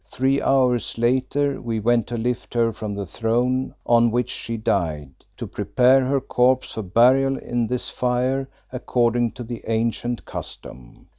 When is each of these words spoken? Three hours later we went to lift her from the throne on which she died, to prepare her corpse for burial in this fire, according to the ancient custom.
Three 0.11 0.41
hours 0.41 0.97
later 0.97 1.61
we 1.61 1.79
went 1.79 2.07
to 2.07 2.17
lift 2.17 2.55
her 2.55 2.73
from 2.73 2.95
the 2.95 3.05
throne 3.05 3.75
on 3.85 4.09
which 4.09 4.31
she 4.31 4.57
died, 4.57 5.11
to 5.37 5.45
prepare 5.45 6.03
her 6.05 6.19
corpse 6.19 6.73
for 6.73 6.81
burial 6.81 7.37
in 7.37 7.67
this 7.67 7.91
fire, 7.91 8.49
according 8.71 9.33
to 9.33 9.43
the 9.43 9.61
ancient 9.67 10.25
custom. 10.25 11.05